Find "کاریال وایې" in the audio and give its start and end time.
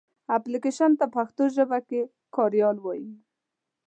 2.35-3.11